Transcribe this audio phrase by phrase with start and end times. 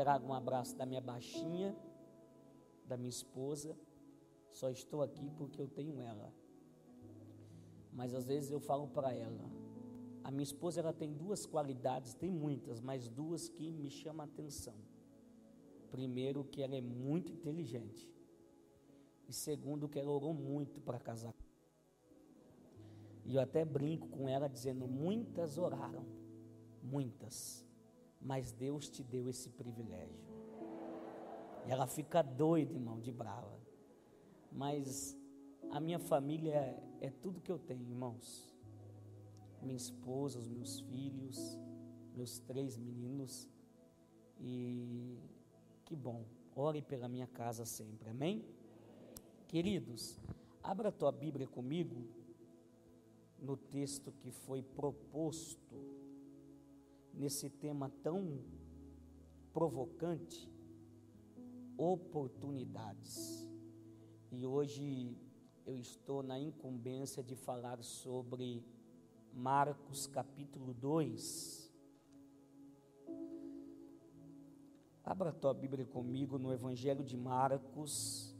[0.00, 1.76] trago um abraço da minha baixinha,
[2.86, 3.76] da minha esposa.
[4.50, 6.32] Só estou aqui porque eu tenho ela.
[7.92, 9.44] Mas às vezes eu falo para ela.
[10.24, 14.24] A minha esposa ela tem duas qualidades, tem muitas, mas duas que me chamam a
[14.24, 14.74] atenção.
[15.90, 18.10] Primeiro, que ela é muito inteligente.
[19.28, 21.34] E segundo, que ela orou muito para casar.
[23.26, 26.06] E eu até brinco com ela dizendo: muitas oraram,
[26.82, 27.66] muitas,
[28.20, 30.20] mas Deus te deu esse privilégio.
[31.66, 33.58] E ela fica doida, irmão, de brava.
[34.52, 35.16] Mas
[35.70, 38.54] a minha família é, é tudo que eu tenho, irmãos.
[39.62, 41.58] Minha esposa, os meus filhos,
[42.14, 43.48] meus três meninos.
[44.38, 45.18] E
[45.84, 46.24] que bom.
[46.54, 48.10] Ore pela minha casa sempre.
[48.10, 48.44] Amém?
[49.48, 50.18] Queridos,
[50.62, 52.06] abra a tua Bíblia comigo
[53.38, 55.89] no texto que foi proposto
[57.14, 58.42] nesse tema tão
[59.52, 60.50] provocante,
[61.76, 63.48] oportunidades.
[64.30, 65.16] E hoje
[65.66, 68.64] eu estou na incumbência de falar sobre
[69.32, 71.70] Marcos capítulo 2.
[75.04, 78.36] Abra a tua Bíblia comigo no Evangelho de Marcos,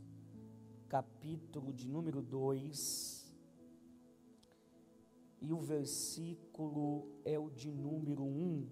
[0.88, 3.19] capítulo de número 2
[5.40, 8.68] e o versículo é o de número 1.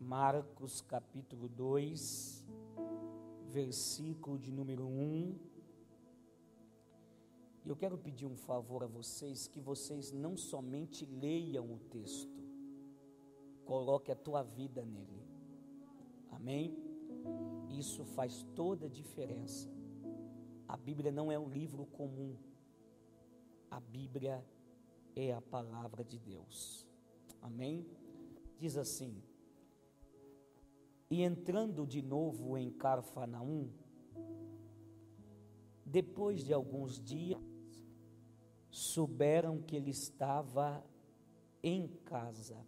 [0.00, 2.44] Marcos capítulo 2,
[3.48, 5.38] versículo de número 1.
[7.64, 12.42] Eu quero pedir um favor a vocês, que vocês não somente leiam o texto,
[13.64, 15.22] coloque a tua vida nele.
[16.30, 16.76] Amém?
[17.68, 19.77] Isso faz toda a diferença.
[20.68, 22.36] A Bíblia não é um livro comum.
[23.70, 24.44] A Bíblia
[25.16, 26.86] é a palavra de Deus.
[27.40, 27.86] Amém?
[28.58, 29.22] Diz assim:
[31.10, 33.70] E entrando de novo em Carfanaum,
[35.86, 37.40] depois de alguns dias,
[38.70, 40.84] souberam que ele estava
[41.62, 42.58] em casa.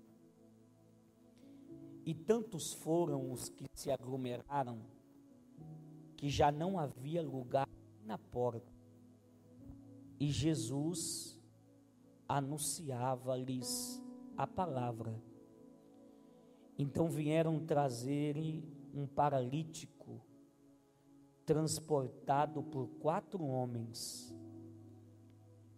[2.06, 4.80] E tantos foram os que se aglomeraram,
[6.16, 7.68] que já não havia lugar
[8.10, 8.72] na porta.
[10.18, 11.40] E Jesus
[12.28, 14.02] anunciava-lhes
[14.36, 15.14] a palavra.
[16.76, 18.36] Então vieram trazer
[18.92, 20.20] um paralítico,
[21.46, 24.34] transportado por quatro homens.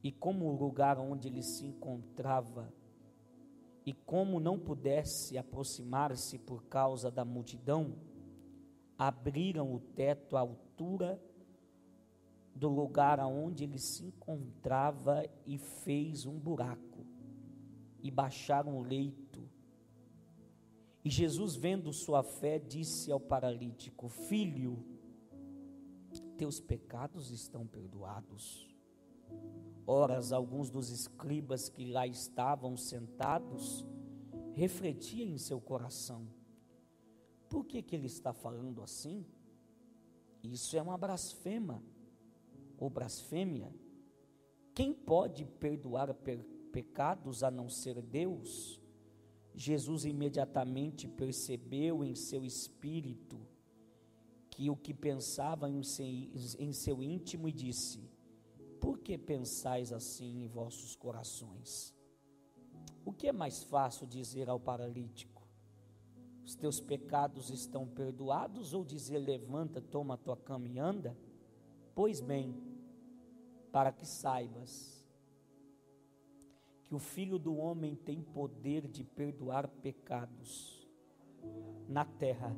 [0.03, 2.73] E como o lugar onde ele se encontrava,
[3.85, 7.95] e como não pudesse aproximar-se por causa da multidão,
[8.97, 11.21] abriram o teto à altura
[12.55, 17.07] do lugar aonde ele se encontrava e fez um buraco
[18.03, 19.49] e baixaram o leito.
[21.05, 24.85] E Jesus, vendo sua fé, disse ao paralítico: Filho,
[26.37, 28.69] teus pecados estão perdoados.
[29.87, 33.85] Ora, alguns dos escribas que lá estavam sentados
[34.53, 36.29] refletiam em seu coração:
[37.49, 39.27] por que, que ele está falando assim?
[40.43, 41.83] Isso é uma blasfema
[42.83, 43.73] ou blasfêmia,
[44.75, 46.13] quem pode perdoar
[46.73, 48.81] pecados a não ser Deus?
[49.55, 53.41] Jesus imediatamente percebeu em seu espírito
[54.51, 58.11] que o que pensava em seu, íntimo e disse:
[58.81, 61.95] Por que pensais assim em vossos corações?
[63.05, 65.47] O que é mais fácil dizer ao paralítico?
[66.45, 71.17] Os teus pecados estão perdoados ou dizer: Levanta, toma a tua cama e anda?
[71.95, 72.72] Pois bem,
[73.73, 75.03] para que saibas
[76.85, 80.87] que o Filho do Homem tem poder de perdoar pecados
[81.89, 82.55] na terra.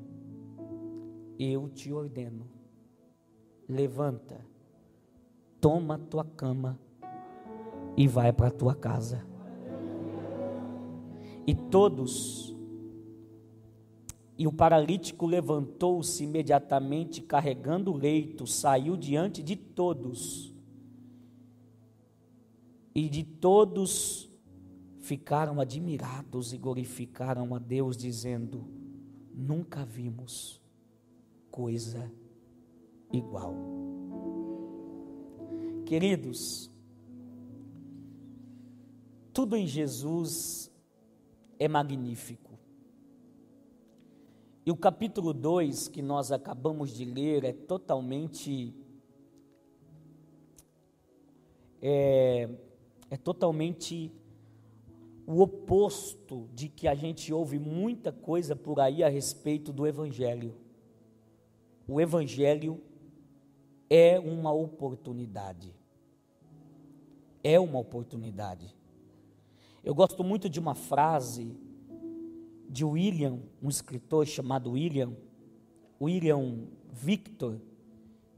[1.39, 2.49] Eu te ordeno,
[3.69, 4.45] levanta,
[5.61, 6.79] toma tua cama
[7.97, 9.25] e vai para tua casa.
[11.47, 12.53] E todos
[14.37, 20.54] e o paralítico levantou-se imediatamente, carregando o leito, saiu diante de todos
[22.95, 24.31] e de todos
[25.01, 28.65] ficaram admirados e glorificaram a Deus, dizendo:
[29.35, 30.63] Nunca vimos
[31.51, 32.11] coisa
[33.13, 33.55] igual.
[35.85, 36.71] Queridos,
[39.33, 40.71] tudo em Jesus
[41.59, 42.55] é magnífico.
[44.65, 48.75] E o capítulo 2 que nós acabamos de ler é totalmente
[51.83, 52.49] é,
[53.11, 54.13] é totalmente
[55.27, 60.55] o oposto de que a gente ouve muita coisa por aí a respeito do Evangelho.
[61.89, 62.81] O Evangelho
[63.89, 65.75] é uma oportunidade.
[67.43, 68.75] É uma oportunidade.
[69.83, 71.55] Eu gosto muito de uma frase
[72.69, 75.13] de William, um escritor chamado William,
[76.01, 77.61] William Victor,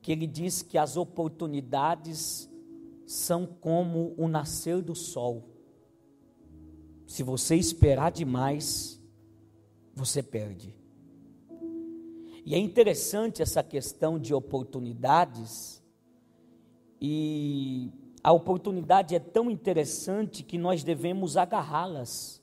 [0.02, 2.50] que ele diz que as oportunidades
[3.06, 5.48] são como o nascer do sol.
[7.06, 9.00] Se você esperar demais,
[9.94, 10.74] você perde.
[12.44, 15.82] E é interessante essa questão de oportunidades,
[17.00, 17.92] e
[18.22, 22.42] a oportunidade é tão interessante que nós devemos agarrá-las,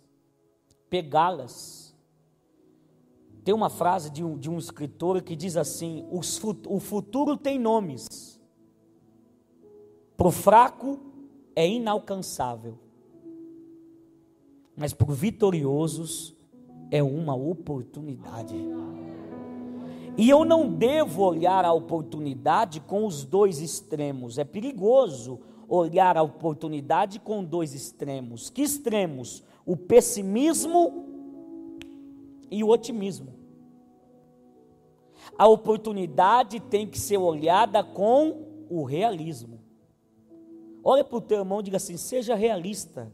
[0.89, 1.93] pegá-las.
[3.43, 8.32] Tem uma frase de um, de um escritor que diz assim: o futuro tem nomes,
[10.15, 10.99] para o fraco
[11.55, 12.77] é inalcançável,
[14.75, 16.35] mas para vitoriosos
[16.91, 18.55] é uma oportunidade.
[20.15, 26.21] E eu não devo olhar a oportunidade com os dois extremos, é perigoso olhar a
[26.21, 28.49] oportunidade com dois extremos.
[28.49, 29.43] Que extremos?
[29.65, 31.05] O pessimismo
[32.51, 33.33] e o otimismo.
[35.37, 39.62] A oportunidade tem que ser olhada com o realismo.
[40.83, 43.11] Olha para o teu irmão e diga assim: seja realista.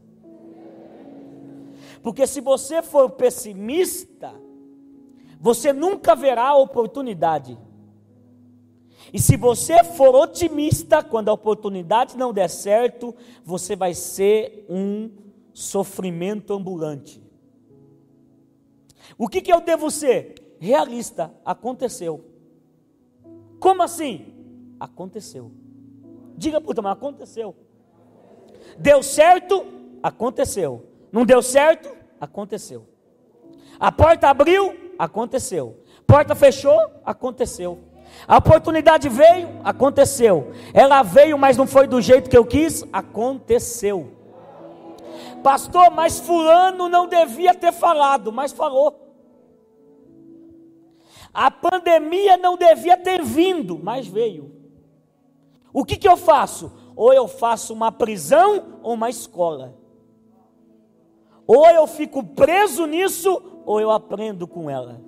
[2.02, 4.34] Porque se você for pessimista,
[5.40, 7.58] você nunca verá a oportunidade.
[9.12, 13.14] E se você for otimista, quando a oportunidade não der certo,
[13.44, 15.10] você vai ser um
[15.52, 17.22] sofrimento ambulante.
[19.18, 20.56] O que, que eu devo ser?
[20.58, 21.34] Realista.
[21.44, 22.24] Aconteceu.
[23.58, 24.32] Como assim?
[24.78, 25.50] Aconteceu.
[26.40, 27.54] Diga para o aconteceu.
[28.78, 29.66] Deu certo?
[30.02, 30.86] Aconteceu.
[31.12, 31.94] Não deu certo?
[32.18, 32.88] Aconteceu.
[33.78, 34.74] A porta abriu?
[34.98, 35.84] Aconteceu.
[36.06, 36.80] Porta fechou?
[37.04, 37.78] Aconteceu.
[38.26, 40.50] A oportunidade veio, aconteceu.
[40.72, 44.10] Ela veio, mas não foi do jeito que eu quis, aconteceu.
[45.42, 48.98] Pastor, mas Fulano não devia ter falado, mas falou.
[51.34, 54.59] A pandemia não devia ter vindo, mas veio.
[55.72, 56.72] O que, que eu faço?
[56.96, 59.76] Ou eu faço uma prisão ou uma escola.
[61.46, 65.02] Ou eu fico preso nisso, ou eu aprendo com ela.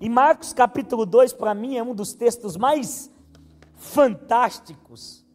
[0.00, 3.10] E Marcos capítulo 2, para mim, é um dos textos mais
[3.74, 5.26] fantásticos.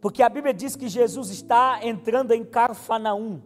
[0.00, 3.42] Porque a Bíblia diz que Jesus está entrando em Carfanaum.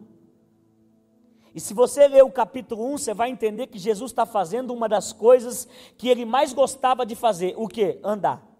[1.55, 4.89] E se você ler o capítulo 1, você vai entender que Jesus está fazendo uma
[4.89, 5.67] das coisas
[5.97, 7.53] que ele mais gostava de fazer.
[7.57, 7.99] O que?
[8.03, 8.52] Andar.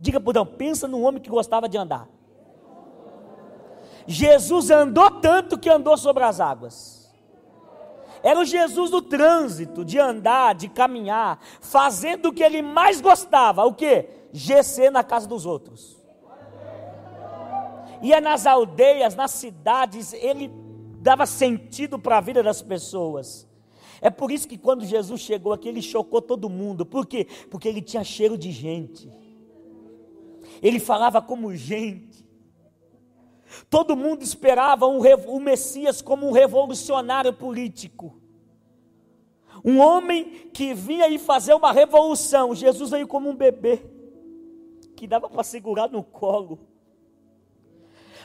[0.00, 2.08] Diga por pensa num homem que gostava de andar.
[4.06, 7.00] Jesus andou tanto que andou sobre as águas.
[8.22, 13.64] Era o Jesus do trânsito, de andar, de caminhar, fazendo o que ele mais gostava,
[13.64, 14.08] o que?
[14.32, 15.98] GC na casa dos outros.
[18.02, 20.50] Ia nas aldeias, nas cidades, ele
[21.00, 23.48] dava sentido para a vida das pessoas.
[24.00, 26.86] É por isso que quando Jesus chegou aqui, ele chocou todo mundo.
[26.86, 27.26] Por quê?
[27.50, 29.10] Porque ele tinha cheiro de gente.
[30.62, 32.28] Ele falava como gente.
[33.68, 38.20] Todo mundo esperava um, o Messias como um revolucionário político.
[39.64, 42.54] Um homem que vinha aí fazer uma revolução.
[42.54, 43.82] Jesus veio como um bebê,
[44.96, 46.60] que dava para segurar no colo.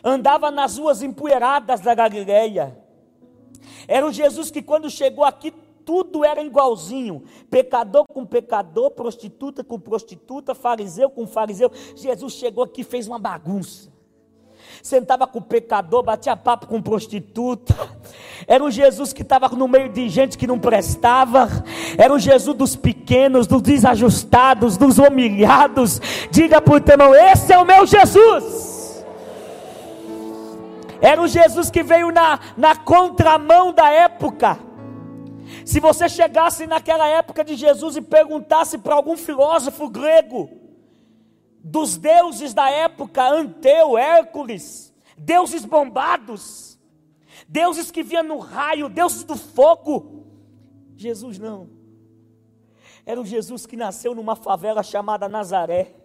[0.04, 2.78] Andava nas ruas empoeiradas da Galileia.
[3.88, 5.52] Era o Jesus que quando chegou aqui
[5.86, 7.24] tudo era igualzinho.
[7.50, 11.72] Pecador com pecador, prostituta com prostituta, fariseu com fariseu.
[11.96, 13.96] Jesus chegou aqui e fez uma bagunça
[14.82, 17.76] sentava com pecador, batia papo com prostituta.
[18.48, 21.50] Era um Jesus que estava no meio de gente que não prestava.
[21.98, 26.00] Era o Jesus dos pequenos, dos desajustados, dos humilhados.
[26.30, 29.06] Diga para o teu irmão: esse é o meu Jesus.
[31.02, 34.58] Era o Jesus que veio na, na contramão da época.
[35.66, 40.48] Se você chegasse naquela época de Jesus e perguntasse para algum filósofo grego,
[41.60, 46.80] dos deuses da época, Anteu, Hércules, deuses bombados,
[47.48, 50.28] deuses que vinham no raio, deuses do fogo.
[50.96, 51.68] Jesus não.
[53.04, 55.96] Era o Jesus que nasceu numa favela chamada Nazaré.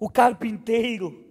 [0.00, 1.22] O carpinteiro.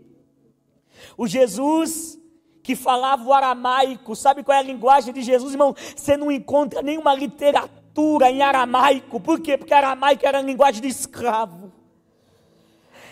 [1.18, 2.21] O Jesus
[2.64, 4.16] que falava o aramaico.
[4.16, 5.76] Sabe qual é a linguagem de Jesus, irmão?
[5.96, 9.20] Você não encontra nenhuma literatura em aramaico.
[9.20, 9.58] Por quê?
[9.58, 11.72] Porque aramaico era a linguagem de escravo.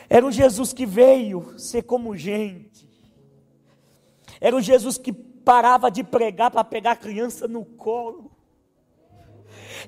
[0.09, 2.89] Era o Jesus que veio ser como gente.
[4.41, 8.31] Era o Jesus que parava de pregar para pegar a criança no colo.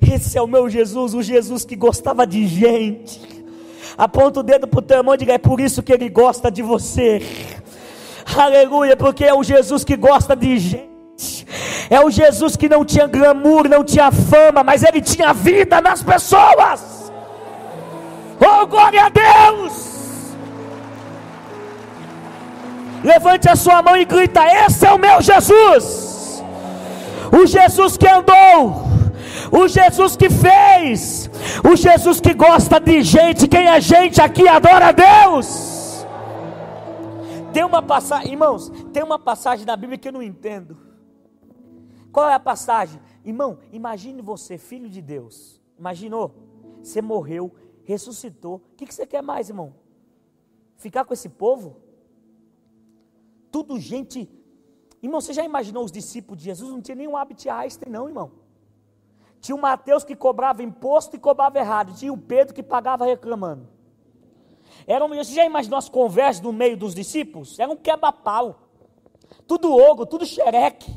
[0.01, 3.19] Esse é o meu Jesus, o Jesus que gostava de gente.
[3.97, 6.51] Aponta o dedo para o teu irmão e diga: é por isso que ele gosta
[6.51, 7.19] de você.
[8.37, 11.45] Aleluia, porque é o Jesus que gosta de gente.
[11.89, 16.01] É o Jesus que não tinha glamour, não tinha fama, mas ele tinha vida nas
[16.01, 17.11] pessoas.
[18.39, 19.91] Oh, glória a Deus!
[23.03, 26.43] Levante a sua mão e grita: Esse é o meu Jesus.
[27.31, 28.83] O Jesus que andou,
[29.51, 31.29] o Jesus que fez,
[31.63, 33.47] o Jesus que gosta de gente.
[33.47, 35.80] Quem é gente aqui adora a Deus.
[37.53, 40.77] Tem uma passagem, irmãos, tem uma passagem na Bíblia que eu não entendo.
[42.11, 43.01] Qual é a passagem?
[43.23, 45.61] Irmão, imagine você, filho de Deus.
[45.77, 46.33] Imaginou?
[46.81, 47.53] Você morreu,
[47.83, 48.55] ressuscitou.
[48.55, 49.75] O que, que você quer mais, irmão?
[50.77, 51.77] Ficar com esse povo?
[53.51, 54.29] Tudo gente.
[55.01, 56.71] Irmão, você já imaginou os discípulos de Jesus?
[56.71, 58.31] Não tinha nenhum hábito Einstein, não, irmão.
[59.39, 61.93] Tinha o Mateus que cobrava imposto e cobrava errado.
[61.95, 63.67] Tinha o Pedro que pagava reclamando.
[64.91, 67.57] Era um, você já imaginou as conversas no meio dos discípulos?
[67.57, 68.59] Era um quebra-pau.
[69.47, 70.93] Tudo ogro, tudo xereque.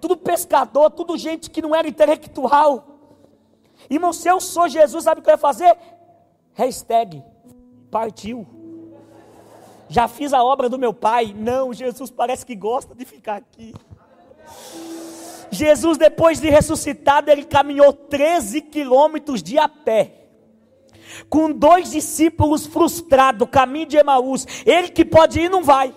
[0.00, 2.98] Tudo pescador, tudo gente que não era intelectual.
[3.88, 5.78] Irmão, se eu sou Jesus, sabe o que eu ia fazer?
[6.54, 7.22] Hashtag
[7.88, 8.44] partiu.
[9.88, 11.32] Já fiz a obra do meu pai.
[11.36, 13.72] Não, Jesus parece que gosta de ficar aqui.
[15.52, 20.21] Jesus, depois de ressuscitado, ele caminhou 13 quilômetros de a pé.
[21.28, 24.46] Com dois discípulos frustrados, caminho de Emaús.
[24.64, 25.94] Ele que pode ir, não vai.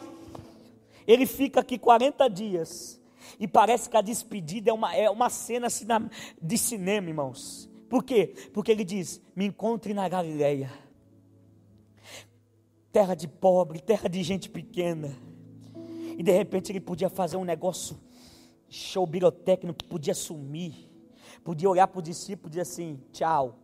[1.07, 3.01] Ele fica aqui 40 dias.
[3.39, 5.67] E parece que a despedida é uma, é uma cena
[6.41, 7.69] de cinema, irmãos.
[7.89, 8.34] Por quê?
[8.53, 10.86] Porque ele diz: Me encontre na Galileia
[12.95, 15.13] terra de pobre, terra de gente pequena.
[16.17, 17.98] E de repente ele podia fazer um negócio
[18.69, 20.89] show birotécnico, podia sumir,
[21.43, 23.60] podia olhar para o discípulo e dizer assim: tchau,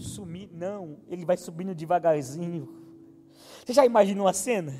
[0.00, 0.48] sumir.
[0.52, 2.68] Não, ele vai subindo devagarzinho.
[3.64, 4.74] Você já imaginou a cena?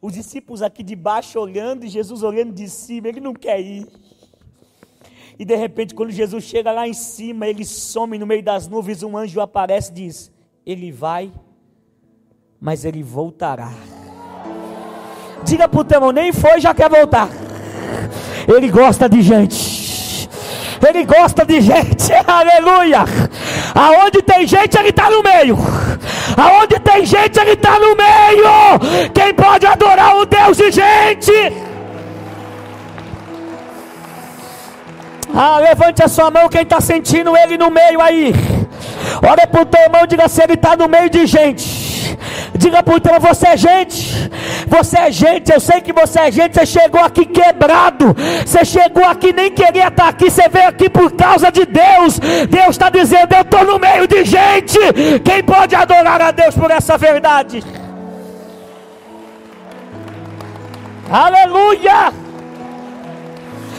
[0.00, 3.86] Os discípulos aqui de baixo olhando e Jesus olhando de cima, ele não quer ir.
[5.38, 9.02] E de repente, quando Jesus chega lá em cima, ele some no meio das nuvens,
[9.02, 10.32] um anjo aparece e diz:
[10.64, 11.32] Ele vai
[12.62, 13.72] mas ele voltará.
[15.44, 17.28] Diga para o teu nem foi, já quer voltar.
[18.46, 20.28] Ele gosta de gente.
[20.86, 23.00] Ele gosta de gente, aleluia.
[23.74, 25.58] Aonde tem gente, ele está no meio.
[26.36, 29.10] Aonde tem gente, ele está no meio.
[29.14, 31.32] Quem pode adorar o Deus de gente?
[35.34, 38.34] Ah, levante a sua mão, quem está sentindo ele no meio aí.
[39.26, 42.18] Olha para o teu irmão, diga se ele está no meio de gente.
[42.54, 44.30] Diga para o teu, você é gente.
[44.66, 46.54] Você é gente, eu sei que você é gente.
[46.54, 48.14] Você chegou aqui quebrado.
[48.44, 50.30] Você chegou aqui nem queria estar aqui.
[50.30, 52.18] Você veio aqui por causa de Deus.
[52.48, 54.78] Deus está dizendo: Eu estou no meio de gente.
[55.24, 57.62] Quem pode adorar a Deus por essa verdade?
[61.10, 62.12] Aleluia!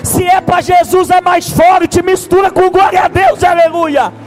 [0.03, 2.03] Se é para Jesus, é mais forte.
[2.03, 4.22] Mistura com glória a Deus, aleluia.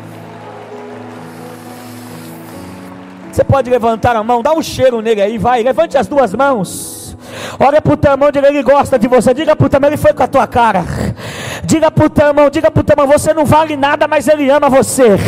[3.36, 7.14] Você pode levantar a mão, dá um cheiro nele aí, vai, levante as duas mãos.
[7.60, 9.34] Olha para o teu irmão, diga ele gosta de você.
[9.34, 10.82] Diga para o teu irmão, ele foi com a tua cara.
[11.62, 14.26] Diga para o teu irmão, diga para o teu irmão, você não vale nada, mas
[14.26, 15.18] ele ama você.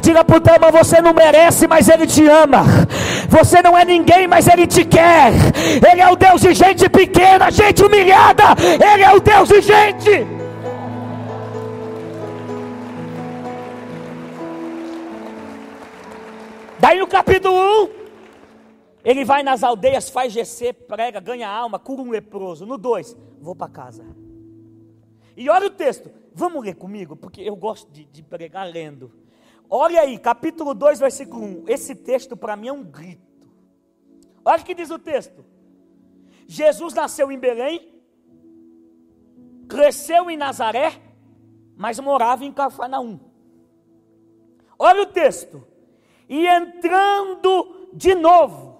[0.00, 2.64] Diga para o teu irmão, você não merece, mas ele te ama.
[3.28, 5.34] Você não é ninguém, mas ele te quer.
[5.86, 8.44] Ele é o Deus de gente pequena, gente humilhada.
[8.90, 10.43] Ele é o Deus de gente.
[16.84, 17.90] Daí no capítulo 1,
[19.02, 22.66] ele vai nas aldeias, faz GC, prega, ganha alma, cura um leproso.
[22.66, 24.04] No 2, vou para casa.
[25.34, 29.10] E olha o texto, vamos ler comigo, porque eu gosto de, de pregar lendo.
[29.66, 31.64] Olha aí, capítulo 2, versículo 1.
[31.68, 33.48] Esse texto para mim é um grito.
[34.44, 35.42] Olha o que diz o texto.
[36.46, 37.94] Jesus nasceu em Belém,
[39.66, 41.00] cresceu em Nazaré,
[41.78, 43.18] mas morava em Cafarnaum.
[44.78, 45.72] Olha o texto
[46.28, 48.74] e entrando de novo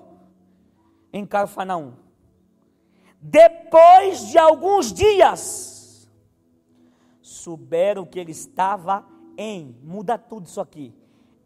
[1.12, 1.94] em Carfanaum.
[3.20, 6.10] Depois de alguns dias,
[7.22, 10.94] souberam que ele estava em, muda tudo isso aqui,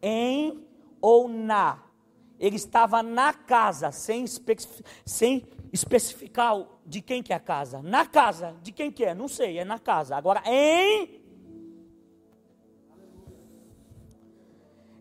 [0.03, 0.67] em
[1.01, 1.83] ou na.
[2.39, 4.25] Ele estava na casa, sem,
[5.05, 7.83] sem especificar de quem que é a casa.
[7.83, 9.15] Na casa, de quem que é?
[9.15, 10.17] Não sei, é na casa.
[10.17, 11.21] Agora, em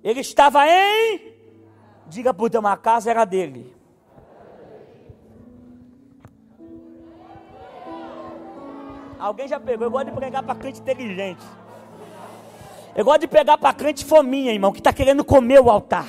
[0.08, 1.34] Ele estava em.
[2.08, 3.76] Diga por ter uma casa era dele.
[9.20, 9.88] Alguém já pegou?
[9.88, 11.44] Eu gosto de pregar para crente inteligente.
[12.96, 16.08] Eu gosto de pegar para crente fominha, irmão, que está querendo comer o altar.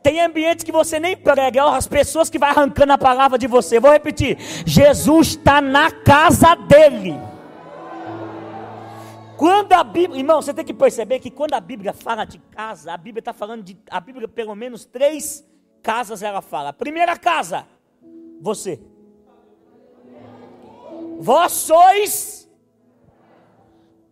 [0.00, 3.80] Tem ambientes que você nem prega, as pessoas que vai arrancando a palavra de você.
[3.80, 7.31] Vou repetir: Jesus está na casa dele.
[9.42, 12.92] Quando a Bíblia, irmão, você tem que perceber que quando a Bíblia fala de casa,
[12.92, 15.44] a Bíblia está falando de, a Bíblia pelo menos três
[15.82, 16.72] casas ela fala.
[16.72, 17.66] Primeira casa,
[18.40, 18.80] você.
[21.18, 22.48] Vós sois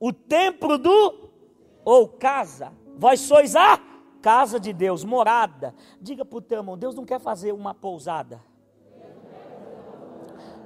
[0.00, 1.30] o templo do
[1.84, 2.72] ou casa.
[2.96, 3.78] Vós sois a
[4.20, 5.76] casa de Deus, morada.
[6.00, 8.42] Diga para o teu irmão, Deus não quer fazer uma pousada.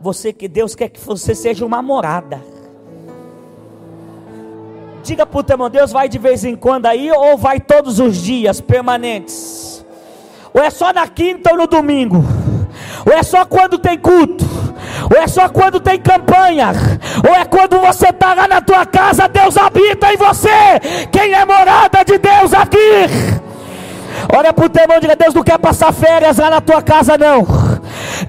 [0.00, 2.63] Você que Deus quer que você seja uma morada.
[5.04, 8.00] Diga para o teu irmão, Deus vai de vez em quando aí ou vai todos
[8.00, 9.84] os dias permanentes?
[10.54, 12.25] Ou é só na quinta ou no domingo?
[13.04, 14.46] Ou é só quando tem culto?
[15.14, 16.73] Ou é só quando tem campanha?
[17.28, 20.80] Ou é quando você está lá na tua casa, Deus habita em você?
[21.12, 23.04] Quem é morada de Deus aqui?
[24.34, 26.80] Olha para o teu irmão e diga: Deus não quer passar férias lá na tua
[26.80, 27.46] casa, não.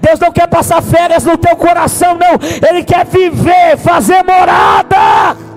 [0.01, 2.37] Deus não quer passar férias no teu coração, não.
[2.67, 5.54] Ele quer viver, fazer morada.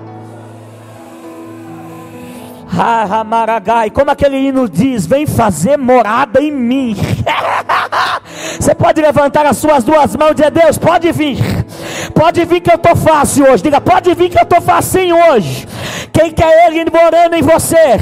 [3.93, 6.95] Como aquele hino diz: Vem fazer morada em mim.
[8.59, 11.37] Você pode levantar as suas duas mãos e dizer: Deus, pode vir.
[12.13, 13.63] Pode vir que eu estou fácil hoje.
[13.63, 15.67] Diga: Pode vir que eu estou facinho hoje.
[16.13, 17.97] Quem quer Ele morando em você?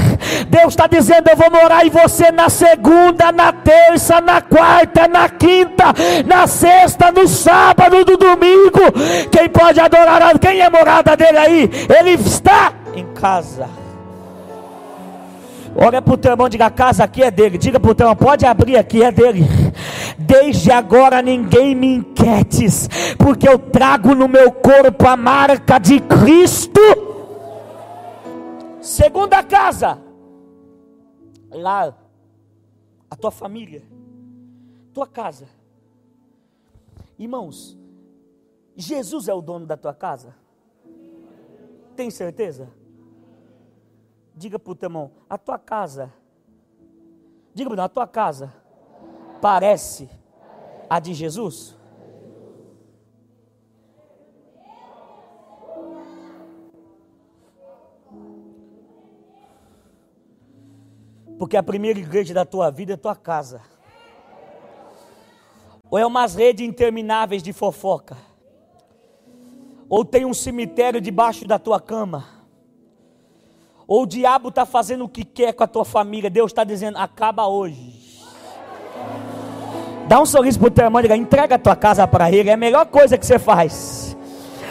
[0.50, 5.29] Deus está dizendo: Eu vou morar em você na segunda, na terça, na quarta, na
[5.29, 5.86] quinta,
[6.25, 8.91] na sexta, no sábado, no domingo.
[9.31, 10.38] Quem pode adorar?
[10.39, 11.69] Quem é morada dele aí?
[12.00, 13.87] Ele está em casa.
[15.79, 17.57] Olha para o teu irmão, diga: a casa aqui é dele.
[17.57, 19.43] Diga para o teu irmão: pode abrir aqui, é dele.
[20.17, 26.81] Desde agora ninguém me inquietes, porque eu trago no meu corpo a marca de Cristo.
[28.81, 30.01] Segunda casa,
[31.51, 31.94] lá,
[33.11, 33.83] a tua família,
[34.94, 35.46] tua casa.
[37.20, 37.77] Irmãos,
[38.75, 40.33] Jesus é o dono da tua casa?
[41.96, 42.70] Tem certeza?
[44.37, 46.13] Diga para o teu irmão, a tua casa,
[47.55, 48.53] diga para a tua casa
[49.41, 50.07] parece
[50.87, 51.75] a de Jesus?
[61.39, 63.63] Porque a primeira igreja da tua vida é tua casa.
[65.89, 68.15] Ou é umas redes intermináveis de fofoca.
[69.89, 72.36] Ou tem um cemitério debaixo da tua cama
[73.87, 76.97] ou o diabo está fazendo o que quer com a tua família, Deus está dizendo:
[76.97, 77.95] acaba hoje.
[80.07, 82.50] Dá um sorriso para o teu irmão e diga: entrega a tua casa para ele,
[82.50, 84.06] é a melhor coisa que você faz.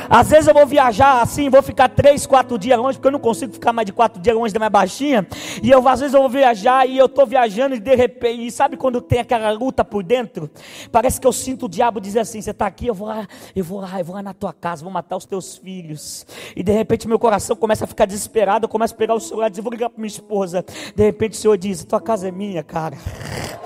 [0.08, 3.18] Às vezes eu vou viajar assim, vou ficar três, quatro dias longe, porque eu não
[3.18, 5.26] consigo ficar mais de quatro dias longe da minha baixinha.
[5.62, 8.50] E eu às vezes eu vou viajar e eu estou viajando e de repente, e
[8.50, 10.50] sabe quando tem aquela luta por dentro?
[10.90, 13.64] Parece que eu sinto o diabo dizer assim: você está aqui, eu vou lá, eu
[13.64, 16.26] vou lá, eu vou lá na tua casa, vou matar os teus filhos.
[16.54, 19.50] E de repente meu coração começa a ficar desesperado, eu começo a pegar o celular
[19.54, 20.64] e vou ligar para minha esposa.
[20.94, 22.96] De repente o Senhor diz: tua casa é minha, cara.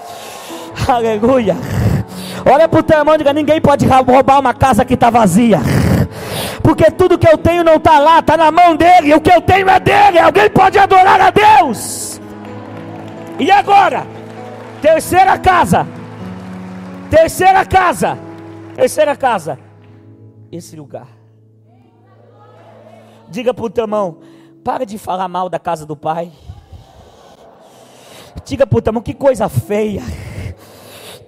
[0.88, 1.56] Aleluia.
[2.50, 5.60] Olha para o teu irmão e diga: ninguém pode roubar uma casa que está vazia
[6.62, 9.40] porque tudo que eu tenho não está lá, está na mão dele, o que eu
[9.40, 10.18] tenho é dele.
[10.18, 12.20] Alguém pode adorar a Deus.
[13.38, 14.06] E agora?
[14.82, 15.86] Terceira casa.
[17.10, 18.18] Terceira casa.
[18.74, 19.58] Terceira casa.
[20.52, 21.08] Esse lugar.
[23.28, 24.18] Diga para o teu irmão:
[24.64, 26.30] para de falar mal da casa do pai.
[28.44, 30.02] Diga para o teu irmão: que coisa feia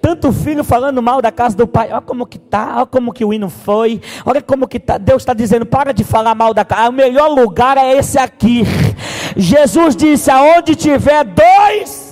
[0.03, 1.89] tanto filho falando mal da casa do pai.
[1.89, 4.01] Olha como que tá, olha como que o hino foi.
[4.25, 4.97] Olha como que tá.
[4.97, 6.89] Deus está dizendo: para de falar mal da casa.
[6.89, 8.63] O melhor lugar é esse aqui.
[9.37, 12.11] Jesus disse: aonde tiver dois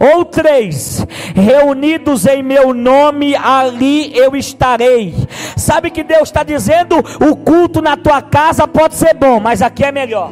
[0.00, 5.14] ou três reunidos em meu nome, ali eu estarei.
[5.58, 6.96] Sabe que Deus está dizendo?
[6.98, 10.30] O culto na tua casa pode ser bom, mas aqui é melhor.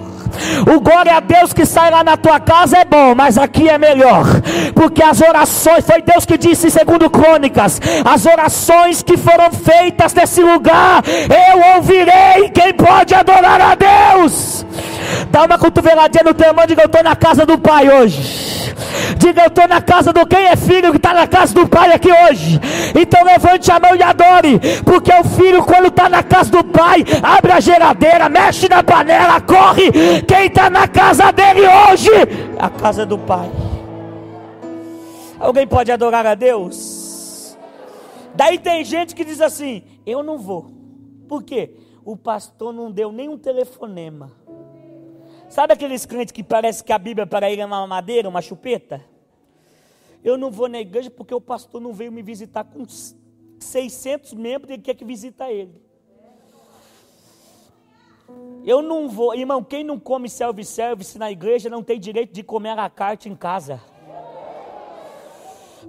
[0.74, 3.78] O glória a Deus que sai lá na tua casa é bom, mas aqui é
[3.78, 4.26] melhor.
[4.74, 10.42] Porque as orações, foi Deus que disse segundo Crônicas, as orações que foram feitas nesse
[10.42, 12.50] lugar, eu ouvirei.
[12.50, 14.64] Quem pode adorar a Deus?
[15.30, 18.51] Dá uma cotoveladinha no teu irmão, diga eu estou na casa do Pai hoje.
[19.18, 21.92] Diga eu estou na casa do quem é filho que está na casa do Pai
[21.92, 22.60] aqui hoje.
[23.00, 27.04] Então levante a mão e adore, porque o filho quando está na casa do Pai,
[27.22, 29.90] abre a geladeira, mexe na panela, corre,
[30.26, 32.10] quem está na casa dele hoje?
[32.58, 33.50] A casa do Pai.
[35.38, 37.56] Alguém pode adorar a Deus?
[38.34, 40.70] Daí tem gente que diz assim: Eu não vou.
[41.28, 41.70] Por quê?
[42.04, 44.32] o pastor não deu nem um telefonema.
[45.52, 49.04] Sabe aqueles crentes que parece que a Bíblia para ele é uma madeira, uma chupeta?
[50.24, 52.86] Eu não vou na igreja porque o pastor não veio me visitar com
[53.60, 55.78] 600 membros e ele quer que visita ele.
[58.64, 62.78] Eu não vou, irmão, quem não come self-service na igreja não tem direito de comer
[62.78, 63.78] a carta em casa.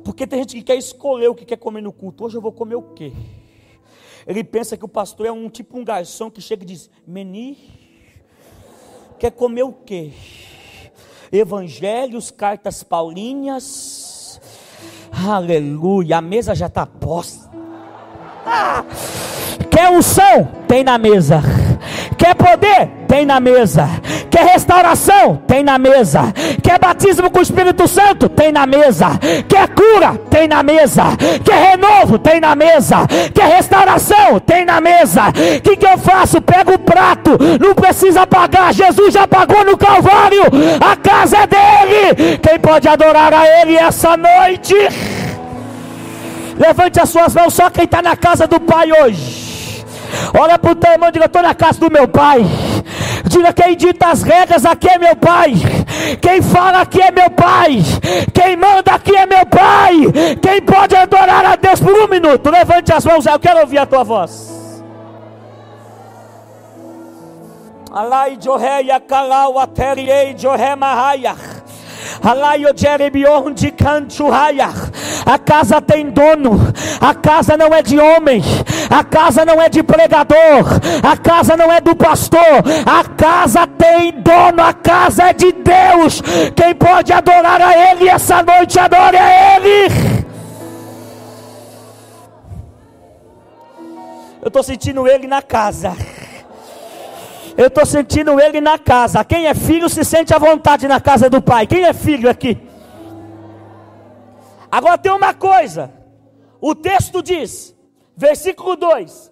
[0.03, 2.25] Porque tem gente que quer escolher o que quer comer no culto.
[2.25, 3.13] Hoje eu vou comer o quê?
[4.27, 7.82] Ele pensa que o pastor é um tipo um garçom que chega e diz: Meni,
[9.23, 10.11] quer comer o quê?
[11.31, 14.37] Evangelhos, cartas paulinhas.
[15.13, 17.49] Aleluia, a mesa já está posta.
[18.45, 18.83] Ah,
[19.71, 20.51] quer unção?
[20.67, 21.41] Tem na mesa.
[22.23, 22.89] Quer poder?
[23.05, 23.85] Tem na mesa.
[24.31, 25.41] Quer restauração?
[25.45, 26.33] Tem na mesa.
[26.63, 28.29] Quer batismo com o Espírito Santo?
[28.29, 29.19] Tem na mesa.
[29.45, 30.17] Quer cura?
[30.29, 31.03] Tem na mesa.
[31.43, 32.17] Quer renovo?
[32.17, 33.05] Tem na mesa.
[33.33, 34.39] Quer restauração?
[34.39, 35.23] Tem na mesa.
[35.57, 36.41] O que, que eu faço?
[36.41, 38.73] Pego o prato, não precisa pagar.
[38.73, 40.43] Jesus já pagou no Calvário.
[40.79, 42.37] A casa é dele.
[42.37, 44.75] Quem pode adorar a Ele essa noite?
[46.57, 49.52] Levante as suas mãos, só quem está na casa do Pai hoje.
[50.39, 52.45] Olha para o teu irmão e diga: estou na casa do meu pai.
[53.25, 55.53] Diga: quem dita as regras aqui é meu pai.
[56.21, 57.81] Quem fala aqui é meu pai.
[58.33, 59.93] Quem manda aqui é meu pai.
[60.41, 62.49] Quem pode adorar a Deus por um minuto?
[62.49, 64.53] Levante as mãos, eu quero ouvir a tua voz.
[67.91, 71.35] Alai Joheia Kalau Ateriei Johe Mahaya.
[75.25, 76.59] A casa tem dono,
[76.99, 78.41] a casa não é de homem,
[78.89, 84.11] a casa não é de pregador, a casa não é do pastor, a casa tem
[84.11, 86.21] dono, a casa é de Deus.
[86.55, 90.23] Quem pode adorar a Ele essa noite, adore a Ele.
[94.41, 95.95] Eu estou sentindo Ele na casa.
[97.57, 99.23] Eu estou sentindo ele na casa.
[99.23, 101.67] Quem é filho se sente à vontade na casa do pai.
[101.67, 102.57] Quem é filho aqui?
[104.71, 105.93] Agora tem uma coisa.
[106.59, 107.75] O texto diz,
[108.15, 109.31] versículo 2.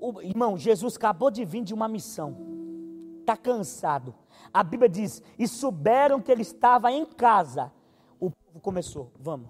[0.00, 2.36] O, irmão, Jesus acabou de vir de uma missão.
[3.20, 4.14] Está cansado.
[4.52, 7.70] A Bíblia diz: e souberam que ele estava em casa.
[8.18, 9.48] O povo começou, vamos.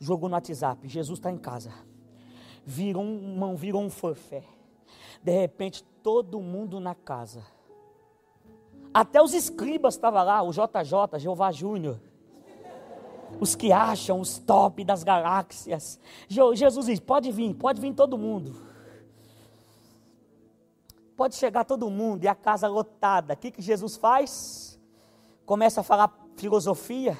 [0.00, 0.86] Jogou no WhatsApp.
[0.88, 1.72] Jesus está em casa.
[2.66, 4.42] Virou um, virou um forfé.
[5.22, 7.42] De repente, todo mundo na casa.
[8.92, 12.00] Até os escribas estavam lá, o JJ, Jeová Júnior.
[13.38, 16.00] Os que acham os top das galáxias.
[16.28, 18.56] Jesus diz: pode vir, pode vir todo mundo.
[21.16, 23.34] Pode chegar todo mundo e a casa lotada.
[23.34, 24.78] O que, que Jesus faz?
[25.44, 27.18] Começa a falar filosofia.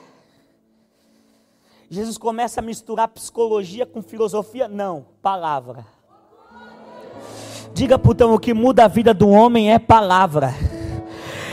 [1.91, 4.69] Jesus começa a misturar psicologia com filosofia?
[4.69, 5.87] Não, palavra.
[7.75, 10.55] Diga putão, o que muda a vida do homem é palavra.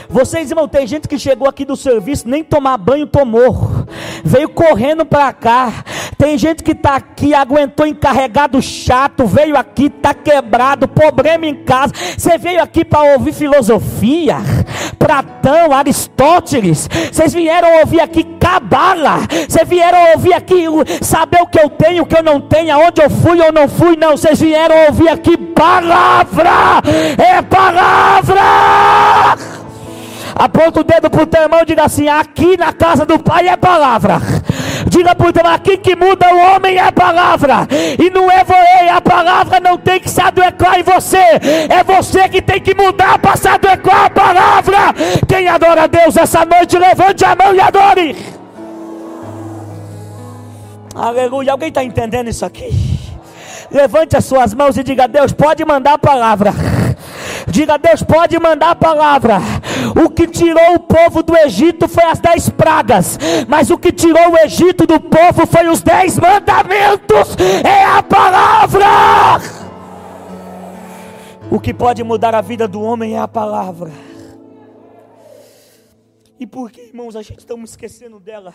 [0.08, 3.86] Vocês, irmão, tem gente que chegou aqui do serviço, nem tomar banho tomou,
[4.24, 5.84] veio correndo para cá.
[6.16, 11.92] Tem gente que está aqui, aguentou encarregado chato, veio aqui, está quebrado, problema em casa.
[12.16, 14.36] Você veio aqui para ouvir filosofia,
[14.98, 16.88] Platão, Aristóteles.
[17.12, 19.20] Vocês vieram ouvir aqui Cabala.
[19.48, 20.64] Vocês vieram ouvir aqui
[21.00, 23.68] saber o que eu tenho, o que eu não tenho, aonde eu fui ou não
[23.68, 23.96] fui.
[23.96, 26.82] Não, vocês vieram ouvir aqui palavra.
[27.16, 28.42] É palavra.
[30.38, 33.48] Aponta o dedo para o teu irmão e diga assim: aqui na casa do Pai
[33.48, 34.20] é palavra.
[34.88, 37.66] Diga irmão: aqui que muda o homem é palavra.
[37.98, 41.24] E não é voei, a palavra não tem que se adequar em você.
[41.68, 44.78] É você que tem que mudar para se adequar a palavra.
[45.28, 48.16] Quem adora a Deus essa noite, levante a mão e adore.
[50.94, 51.52] Aleluia.
[51.52, 52.70] Alguém está entendendo isso aqui?
[53.70, 56.54] Levante as suas mãos e diga: Deus, pode mandar a palavra.
[57.46, 59.38] Diga, Deus pode mandar a palavra.
[60.04, 64.32] O que tirou o povo do Egito foi as dez pragas, mas o que tirou
[64.32, 67.36] o Egito do povo foi os dez mandamentos.
[67.64, 68.86] É a palavra.
[71.50, 73.92] O que pode mudar a vida do homem é a palavra.
[76.38, 78.52] E por que, irmãos, a gente estamos esquecendo dela?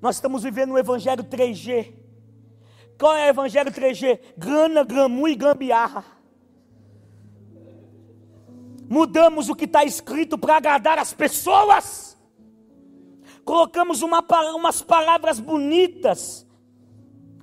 [0.00, 1.92] Nós estamos vivendo o Evangelho 3G.
[2.98, 4.18] Qual é o Evangelho 3G?
[4.36, 6.13] Grana, gramu e gambiarra.
[8.88, 12.16] Mudamos o que está escrito para agradar as pessoas.
[13.44, 16.46] Colocamos uma, umas palavras bonitas.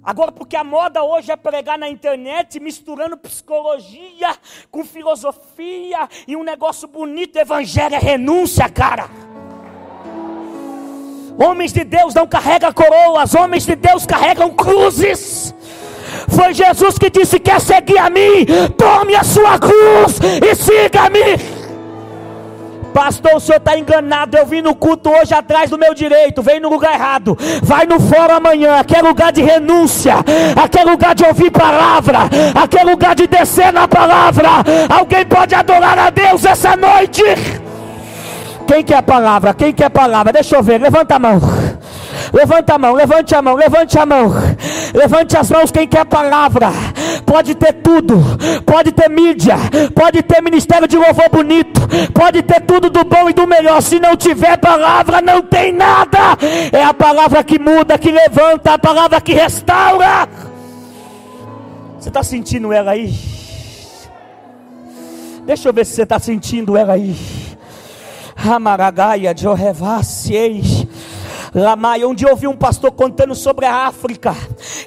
[0.03, 4.35] Agora, porque a moda hoje é pregar na internet, misturando psicologia
[4.71, 9.07] com filosofia e um negócio bonito, evangelho é renúncia, cara.
[11.37, 15.40] Homens de Deus não carregam coroas, homens de Deus carregam cruzes.
[16.29, 18.45] Foi Jesus que disse: Quer seguir a mim?
[18.77, 21.61] Tome a sua cruz e siga-me.
[22.93, 24.37] Pastor, o senhor está enganado.
[24.37, 26.41] Eu vim no culto hoje atrás do meu direito.
[26.41, 27.37] Vem no lugar errado.
[27.63, 28.79] Vai no fórum amanhã.
[28.79, 30.15] Aqui é lugar de renúncia.
[30.61, 32.19] Aqui é lugar de ouvir palavra.
[32.53, 34.49] Aqui é lugar de descer na palavra.
[34.89, 37.23] Alguém pode adorar a Deus essa noite?
[38.67, 39.53] Quem quer palavra?
[39.53, 40.33] Quem quer palavra?
[40.33, 40.79] Deixa eu ver.
[40.79, 41.39] Levanta a mão.
[42.33, 44.31] Levanta a mão, levante a mão, levante a mão.
[44.93, 46.71] Levante as mãos quem quer palavra.
[47.25, 48.17] Pode ter tudo.
[48.65, 49.55] Pode ter mídia,
[49.93, 51.81] pode ter ministério de louvor bonito,
[52.13, 53.81] pode ter tudo do bom e do melhor.
[53.81, 56.37] Se não tiver palavra, não tem nada.
[56.71, 60.27] É a palavra que muda, que levanta, a palavra que restaura.
[61.99, 63.13] Você está sentindo ela aí?
[65.45, 67.15] Deixa eu ver se você está sentindo ela aí.
[68.35, 70.80] Amaragaia de Orrevaciei.
[71.53, 74.33] Lamai, um eu ouvi um pastor contando sobre a África,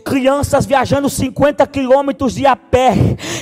[0.03, 2.95] crianças viajando 50 quilômetros de a pé,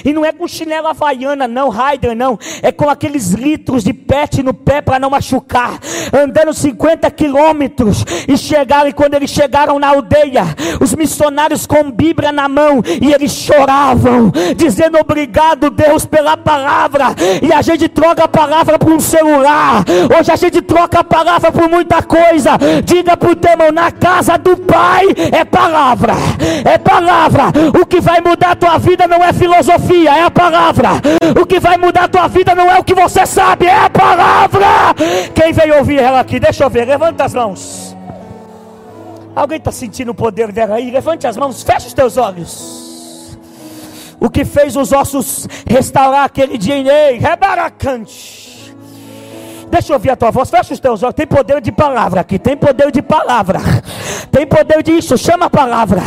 [0.04, 4.42] e não é com chinela havaiana, não, Raider, não, é com aqueles litros de pet
[4.42, 5.78] no pé para não machucar,
[6.12, 10.42] andando 50 quilômetros, e chegaram, e quando eles chegaram na aldeia,
[10.80, 17.52] os missionários com Bíblia na mão, e eles choravam, dizendo obrigado, Deus, pela palavra, e
[17.52, 19.85] a gente troca a palavra por um celular,
[20.18, 23.72] hoje a gente troca a palavra por muita coisa, diga Diga para o teu irmão:
[23.72, 26.14] na casa do Pai é palavra,
[26.64, 27.44] é palavra.
[27.81, 30.90] O que vai mudar a tua vida não é filosofia, é a palavra.
[31.40, 33.90] O que vai mudar a tua vida não é o que você sabe, é a
[33.90, 34.94] palavra.
[35.35, 36.40] Quem veio ouvir ela aqui?
[36.40, 37.96] Deixa eu ver, levanta as mãos.
[39.35, 40.90] Alguém está sentindo o poder dela aí?
[40.90, 43.38] Levante as mãos, feche os teus olhos.
[44.20, 48.41] O que fez os ossos restaurar aquele dia em Ei, rebaracante.
[49.72, 50.50] Deixa eu ouvir a tua voz.
[50.50, 51.14] Fecha os teus olhos.
[51.14, 52.38] Tem poder de palavra aqui.
[52.38, 53.58] Tem poder de palavra.
[54.30, 55.16] Tem poder disso.
[55.16, 56.02] Chama a palavra.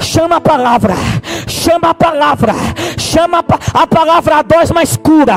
[0.00, 0.94] Chama a palavra.
[1.46, 2.54] Chama a palavra.
[2.98, 5.34] Chama a, a palavra dois mais cura.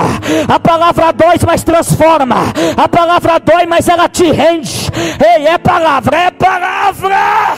[0.47, 2.37] A palavra dois mais transforma.
[2.77, 4.89] A palavra dói, mas ela te rende.
[5.21, 6.17] Ei, é palavra.
[6.17, 7.57] É palavra.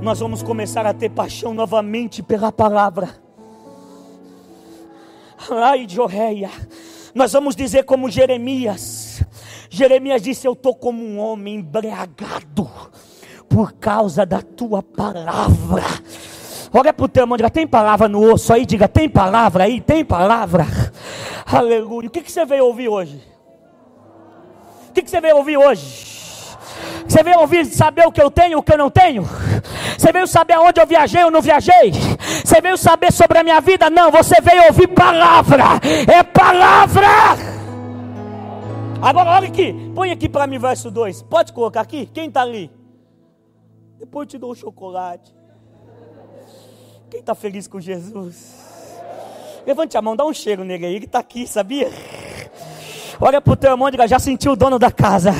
[0.00, 3.10] Nós vamos começar a ter paixão novamente pela palavra.
[5.50, 6.48] Ai, Jorreia.
[7.14, 9.22] Nós vamos dizer como Jeremias.
[9.70, 12.70] Jeremias disse: Eu estou como um homem embriagado
[13.48, 15.84] por causa da tua palavra.
[16.72, 18.66] Olha para o teu irmão, diga: tem palavra no osso aí?
[18.66, 19.80] Diga: tem palavra aí?
[19.80, 20.66] Tem palavra?
[21.46, 22.08] Aleluia.
[22.08, 23.22] O que, que você veio ouvir hoje?
[24.90, 26.18] O que, que você veio ouvir hoje?
[27.06, 29.26] Você veio ouvir saber o que eu tenho, o que eu não tenho?
[29.96, 31.92] Você veio saber aonde eu viajei ou não viajei?
[32.44, 33.88] Você veio saber sobre a minha vida?
[33.90, 35.64] Não, você veio ouvir palavra.
[36.06, 37.06] É palavra.
[39.00, 41.22] Agora olha aqui, põe aqui para mim verso 2.
[41.22, 42.06] Pode colocar aqui?
[42.12, 42.70] Quem está ali?
[43.98, 45.34] Depois eu te dou um chocolate.
[47.10, 48.68] Quem está feliz com Jesus?
[49.66, 51.90] Levante a mão, dá um cheiro nele aí, ele está aqui, sabia?
[53.20, 55.32] Olha para o teu irmão e diga, já sentiu o dono da casa.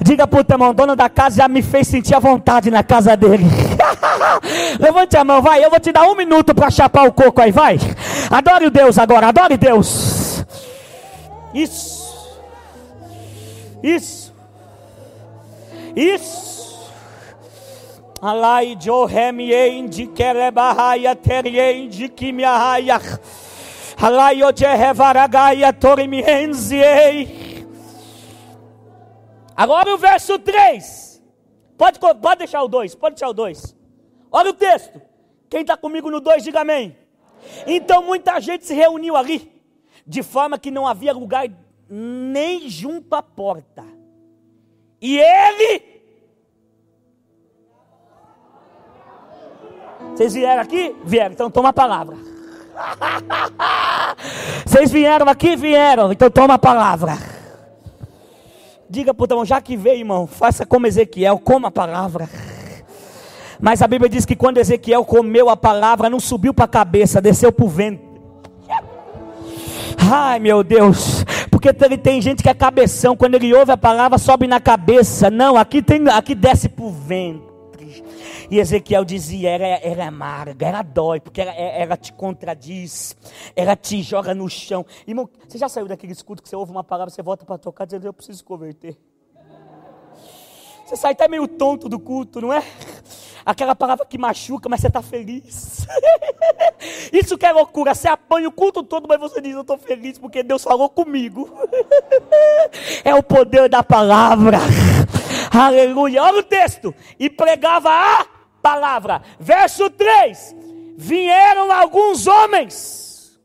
[0.00, 2.82] Diga para o teu irmão, dono da casa já me fez sentir a vontade na
[2.82, 3.44] casa dele.
[4.78, 5.64] Levante a mão, vai.
[5.64, 7.78] Eu vou te dar um minuto para chapar o coco aí, vai.
[8.30, 10.44] Adore o Deus agora, adore Deus.
[11.54, 12.02] Isso.
[13.82, 14.32] Isso.
[15.94, 16.52] Isso.
[18.20, 23.00] Alai jo remiendi kerebahaya teriendi kimiahaya.
[24.00, 27.66] Alai o jehevaragaya torimienziei.
[29.56, 31.11] Agora o verso 3.
[31.82, 33.74] Pode, pode deixar o 2, pode deixar o 2.
[34.30, 35.02] Olha o texto.
[35.50, 36.96] Quem está comigo no 2, diga amém.
[37.66, 39.50] Então muita gente se reuniu ali,
[40.06, 41.48] de forma que não havia lugar
[41.90, 43.84] nem junto à porta.
[45.00, 45.82] E ele.
[50.14, 50.94] Vocês vieram aqui?
[51.02, 52.16] Vieram, então toma a palavra.
[54.64, 55.56] Vocês vieram aqui?
[55.56, 57.31] Vieram, então toma a palavra.
[58.92, 62.28] Diga para o irmão, já que veio, irmão, faça como Ezequiel, coma a palavra.
[63.58, 67.18] Mas a Bíblia diz que quando Ezequiel comeu a palavra, não subiu para a cabeça,
[67.18, 68.04] desceu para o ventre.
[69.96, 74.18] Ai meu Deus, porque tem, tem gente que é cabeção, quando ele ouve a palavra,
[74.18, 75.30] sobe na cabeça.
[75.30, 78.04] Não, aqui, tem, aqui desce para o ventre.
[78.52, 83.16] E Ezequiel dizia: era, era amarga, era dói, porque ela, ela te contradiz,
[83.56, 84.84] ela te joga no chão.
[85.06, 87.86] Irmão, você já saiu daquele escudo que você ouve uma palavra, você volta para tocar
[87.86, 88.98] dizendo: Eu preciso converter.
[90.84, 92.62] Você sai até meio tonto do culto, não é?
[93.42, 95.86] Aquela palavra que machuca, mas você está feliz.
[97.10, 97.94] Isso que é loucura.
[97.94, 101.48] Você apanha o culto todo, mas você diz: Eu estou feliz porque Deus falou comigo.
[103.04, 104.58] É o poder da palavra.
[105.50, 106.22] Aleluia.
[106.22, 106.94] Olha o texto.
[107.18, 108.31] E pregava a
[108.62, 109.22] palavra.
[109.38, 110.54] Verso 3:
[110.96, 113.40] Vieram alguns homens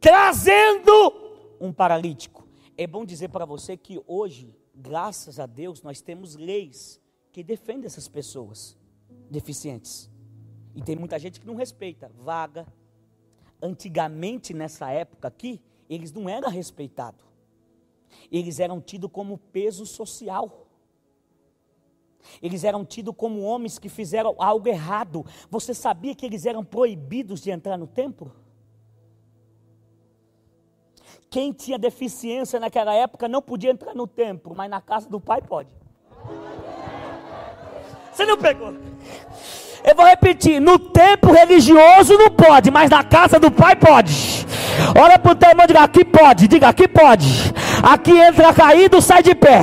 [0.00, 0.90] trazendo
[1.60, 2.46] um paralítico.
[2.76, 7.86] É bom dizer para você que hoje, graças a Deus, nós temos leis que defendem
[7.86, 8.76] essas pessoas
[9.30, 10.10] deficientes.
[10.74, 12.10] E tem muita gente que não respeita.
[12.18, 12.66] Vaga.
[13.60, 17.24] Antigamente, nessa época aqui, eles não eram respeitados.
[18.30, 20.66] Eles eram tidos como peso social.
[22.42, 25.24] Eles eram tidos como homens que fizeram algo errado.
[25.50, 28.32] Você sabia que eles eram proibidos de entrar no templo?
[31.30, 35.40] Quem tinha deficiência naquela época não podia entrar no templo, mas na casa do pai
[35.40, 35.74] pode.
[38.12, 38.74] Você não pegou?
[39.82, 44.46] Eu vou repetir: no templo religioso não pode, mas na casa do pai pode.
[45.00, 47.26] Olha para o teu irmão e diga: aqui pode, diga: aqui pode.
[47.82, 49.62] Aqui entra caído, sai de pé.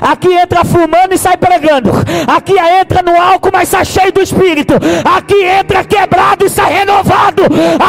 [0.00, 1.90] Aqui entra fumando e sai pregando.
[2.26, 4.74] Aqui entra no álcool, mas sai cheio do espírito.
[5.04, 7.42] Aqui entra quebrado e sai renovado.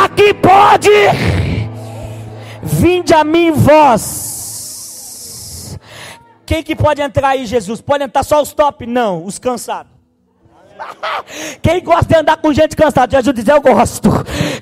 [0.04, 0.90] Aqui pode.
[2.62, 4.30] Vinde a mim, vós.
[6.46, 7.80] Quem que pode entrar aí, Jesus?
[7.82, 8.86] Pode entrar só os top?
[8.86, 9.92] Não, os cansados.
[11.62, 13.18] Quem gosta de andar com gente cansada?
[13.18, 14.10] Jesus diz: Eu gosto.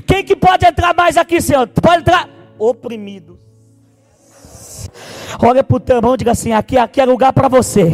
[0.06, 1.68] Quem que pode entrar mais aqui, Senhor?
[1.68, 3.37] Pode entrar oprimido.
[5.42, 7.92] Olha para o teu irmão e diga assim: aqui, aqui é lugar para você.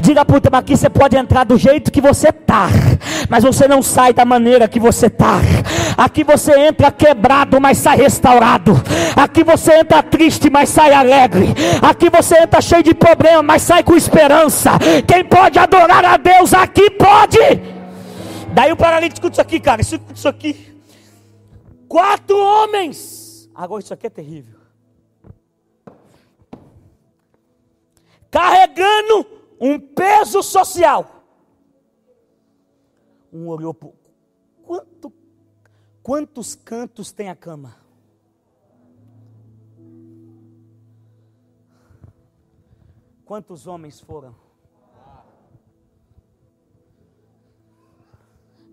[0.00, 2.68] Diga para o teu irmão: aqui você pode entrar do jeito que você está,
[3.28, 5.40] mas você não sai da maneira que você está.
[5.96, 8.72] Aqui você entra quebrado, mas sai restaurado.
[9.16, 11.54] Aqui você entra triste, mas sai alegre.
[11.82, 14.72] Aqui você entra cheio de problema, mas sai com esperança.
[15.06, 17.38] Quem pode adorar a Deus aqui pode.
[18.52, 19.80] Daí o paralítico isso aqui, cara.
[19.80, 20.74] Isso, isso aqui.
[21.88, 23.48] Quatro homens.
[23.54, 24.55] Agora isso aqui é terrível.
[28.30, 29.26] Carregando
[29.60, 31.24] um peso social.
[33.32, 33.90] Um olhou para
[34.62, 35.12] quanto,
[36.02, 37.76] quantos cantos tem a cama?
[43.24, 44.34] Quantos homens foram?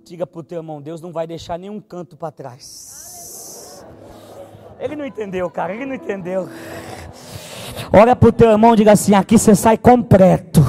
[0.04, 3.84] Diga para o teu irmão, Deus não vai deixar nenhum canto para trás.
[4.80, 6.48] Ele não entendeu, cara, ele não entendeu.
[7.96, 10.66] Olha para o teu irmão e diga assim: aqui você sai completo.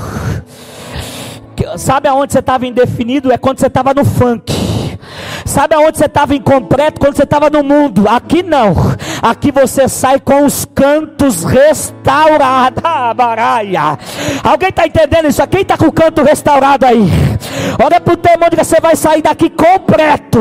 [1.78, 3.32] Sabe aonde você estava indefinido?
[3.32, 4.52] É quando você estava no funk.
[5.44, 7.00] Sabe aonde você estava incompleto?
[7.00, 8.08] Quando você estava no mundo.
[8.08, 8.74] Aqui não.
[9.22, 12.82] Aqui você sai com os cantos restaurados.
[12.87, 13.98] Ah.
[14.42, 15.46] Alguém está entendendo isso?
[15.46, 17.08] Quem está com o canto restaurado aí?
[17.82, 20.40] Olha para o teu irmão diga: você vai sair daqui completo.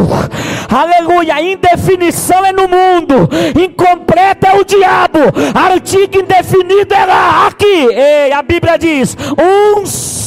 [0.70, 1.42] Aleluia.
[1.42, 3.30] Indefinição é no mundo.
[3.60, 5.20] Incompleto é o diabo.
[5.54, 7.48] Artigo indefinido é lá.
[7.48, 7.66] Aqui.
[7.66, 10.24] Ei, a Bíblia diz: uns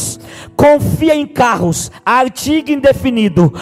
[0.56, 3.52] confia em carros, artigo indefinido.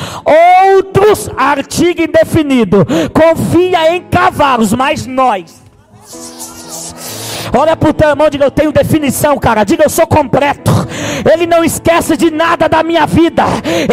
[0.77, 2.87] Outros, artigo indefinido.
[3.13, 5.64] Confia em cavalos, mas nós
[7.57, 9.63] Olha para o teu irmão e diga: Eu tenho definição, cara.
[9.63, 10.73] Diga: Eu sou completo.
[11.33, 13.45] Ele não esquece de nada da minha vida.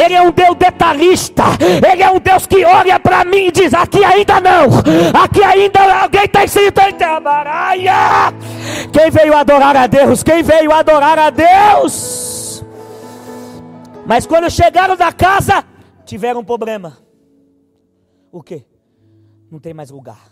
[0.04, 1.44] Ele é um Deus detalhista.
[1.92, 4.66] Ele é um Deus que olha para mim e diz: Aqui ainda não.
[5.24, 6.82] Aqui ainda alguém está escrito.
[8.92, 10.24] Quem veio adorar a Deus?
[10.24, 12.64] Quem veio adorar a Deus?
[14.06, 15.64] Mas quando chegaram da casa,
[16.04, 16.98] tiveram um problema.
[18.32, 18.66] O que?
[19.52, 20.31] Não tem mais lugar.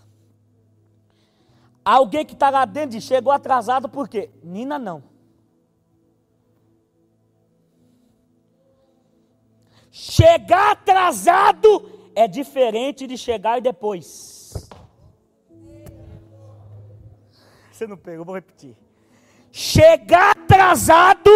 [1.83, 4.29] Alguém que está lá dentro chegou atrasado por quê?
[4.43, 5.03] Nina não.
[9.91, 14.69] Chegar atrasado é diferente de chegar depois.
[17.71, 18.75] Você não pegou, vou repetir.
[19.51, 21.29] Chegar atrasado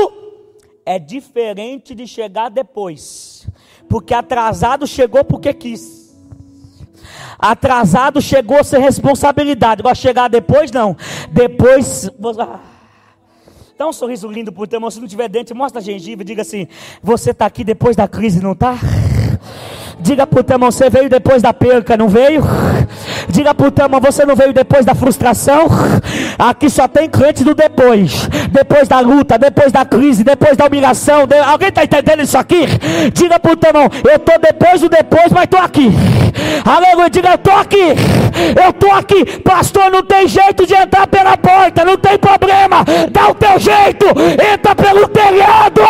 [0.85, 3.47] é diferente de chegar depois.
[3.89, 6.02] Porque atrasado chegou porque quis.
[7.43, 9.81] Atrasado chegou sem responsabilidade.
[9.81, 10.95] Agora chegar depois, não.
[11.29, 12.09] Depois.
[12.39, 12.59] Ah.
[13.77, 14.89] Dá um sorriso lindo pro teu irmão.
[14.89, 16.69] Se não tiver dente, mostra a gengiva e diga assim:
[17.01, 18.77] Você está aqui depois da crise, não está?
[19.99, 22.43] Diga para o teu irmão, você veio depois da perca, não veio?
[23.29, 25.67] Diga para o teu irmão, você não veio depois da frustração?
[26.37, 28.27] Aqui só tem crente do depois.
[28.51, 31.25] Depois da luta, depois da crise, depois da humilhação.
[31.25, 31.37] De...
[31.37, 32.65] Alguém está entendendo isso aqui?
[33.13, 35.91] Diga para o teu irmão, eu estou depois do depois, mas estou aqui.
[36.65, 37.95] Aleluia, diga, eu estou aqui.
[38.63, 39.39] Eu estou aqui.
[39.39, 42.83] Pastor, não tem jeito de entrar pela porta, não tem problema.
[43.11, 44.05] Dá o teu jeito,
[44.53, 45.81] entra pelo telhado.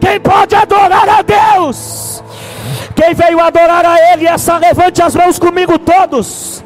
[0.00, 2.05] Quem pode adorar a Deus?
[2.94, 6.64] Quem veio adorar a Ele, essa levante as mãos comigo todos.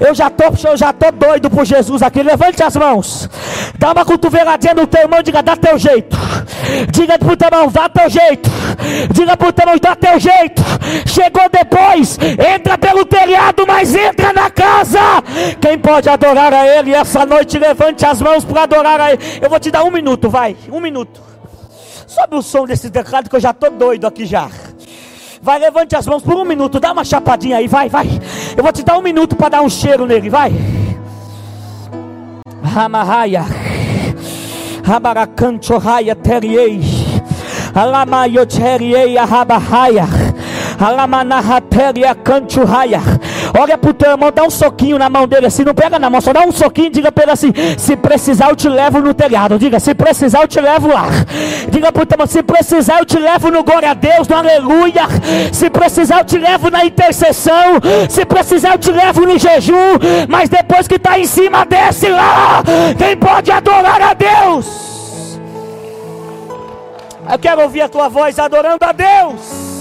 [0.00, 2.22] Eu já tô, eu já tô doido por Jesus aqui.
[2.22, 3.28] Levante as mãos.
[3.78, 6.16] Dá uma cotoveladinha no teu irmão, diga, dá teu jeito.
[6.90, 8.50] Diga pro teu irmão, dá teu jeito.
[9.12, 10.62] Diga pro teu irmão, dá teu jeito.
[11.06, 12.18] Chegou depois,
[12.54, 15.00] entra pelo telhado, mas entra na casa.
[15.60, 19.22] Quem pode adorar a Ele essa noite, levante as mãos para adorar a Ele.
[19.40, 21.22] Eu vou te dar um minuto, vai, um minuto.
[22.06, 24.48] Sobe o som desse teclado que eu já tô doido aqui já.
[25.44, 28.08] Vai, levante as mãos por um minuto, dá uma chapadinha aí, vai, vai.
[28.56, 30.50] Eu vou te dar um minuto para dar um cheiro nele, vai.
[32.62, 33.44] Ramahaya,
[34.82, 36.80] Rabaracancho Raya Teriei,
[37.74, 40.06] Alamayoteriei Rabahaya,
[40.80, 42.64] Alamanahateria Cancho
[43.56, 46.20] Olha pro teu irmão, dá um soquinho na mão dele assim, não pega na mão,
[46.20, 49.58] só dá um soquinho, diga para ele assim: se precisar eu te levo no telhado.
[49.58, 51.06] Diga, se precisar eu te levo lá.
[51.70, 55.02] Diga pro teu irmão, se precisar eu te levo no glória a Deus, no aleluia.
[55.52, 57.80] Se precisar eu te levo na intercessão.
[58.08, 59.98] Se precisar eu te levo no jejum.
[60.28, 62.62] Mas depois que está em cima, desce lá.
[62.98, 65.38] Quem pode adorar a Deus?
[67.30, 69.73] Eu quero ouvir a tua voz adorando a Deus.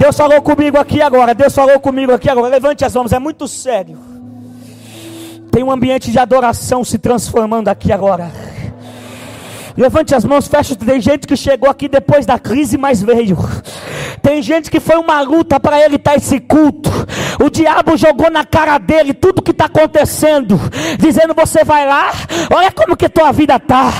[0.00, 1.34] Deus falou comigo aqui agora.
[1.34, 2.48] Deus falou comigo aqui agora.
[2.48, 3.98] Levante as mãos, é muito sério.
[5.52, 8.32] Tem um ambiente de adoração se transformando aqui agora.
[9.76, 10.74] Levante as mãos, feche.
[10.74, 13.36] Tem gente que chegou aqui depois da crise, mas veio.
[14.22, 16.90] Tem gente que foi uma luta para ele estar esse culto.
[17.42, 20.60] O diabo jogou na cara dele tudo que está acontecendo,
[20.98, 22.12] dizendo: você vai lá,
[22.54, 23.90] olha como que tua vida tá,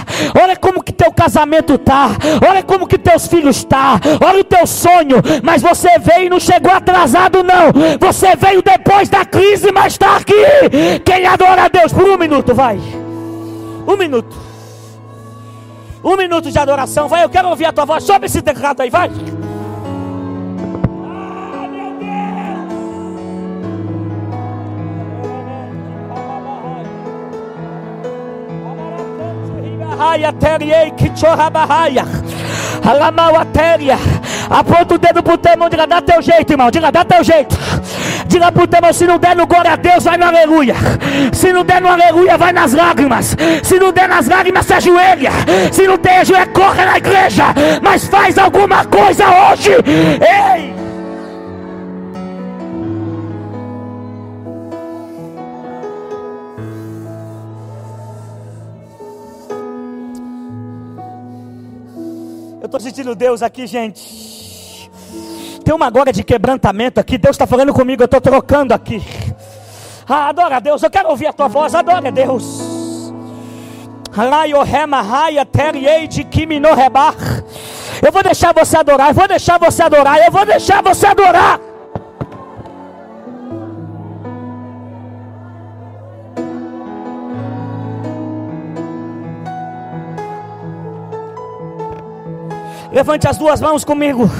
[0.40, 2.10] olha como que teu casamento tá,
[2.46, 5.22] olha como que teus filhos tá, olha o teu sonho.
[5.42, 7.72] Mas você veio e não chegou atrasado não.
[7.98, 10.34] Você veio depois da crise, mas está aqui.
[11.04, 12.78] Quem adora a Deus por um minuto, vai.
[13.86, 14.36] Um minuto.
[16.04, 17.24] Um minuto de adoração, vai.
[17.24, 18.04] Eu quero ouvir a tua voz.
[18.04, 19.10] Sobe esse teclado aí, vai.
[30.00, 32.06] Raia teriei que chorrabahaia.
[32.82, 33.98] Alamauatéria.
[34.48, 36.70] Aponta o dedo pro teu irmão, diga, dá teu jeito, irmão.
[36.70, 37.54] Diga, dá teu jeito.
[38.26, 40.74] Diga pro teu irmão, se não der no glória a Deus, vai no aleluia.
[41.34, 43.36] Se não der no aleluia, vai nas lágrimas.
[43.62, 45.32] Se não der nas lágrimas, se ajoelha.
[45.70, 47.44] Se não tem ajoelha, corre na igreja.
[47.82, 49.72] Mas faz alguma coisa hoje.
[49.76, 50.79] Ei!
[62.80, 64.90] Sentindo Deus aqui, gente.
[65.64, 67.16] Tem uma agora de quebrantamento aqui.
[67.16, 68.02] Deus está falando comigo.
[68.02, 69.02] Eu estou trocando aqui.
[70.08, 70.82] Ah, adora Deus.
[70.82, 71.74] Eu quero ouvir a tua voz.
[71.74, 72.44] Adora Deus.
[78.02, 79.08] Eu vou deixar você adorar.
[79.10, 80.18] Eu vou deixar você adorar.
[80.18, 81.60] Eu vou deixar você adorar.
[92.92, 94.30] Levante as duas mãos comigo.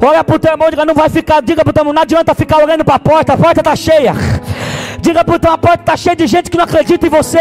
[0.00, 2.02] Olha para o teu irmão, diga, não vai ficar, diga para o teu irmão, não
[2.02, 4.14] adianta ficar olhando para a porta, a porta está cheia.
[5.00, 7.40] Diga para o teu, a porta está cheia de gente que não acredita em você.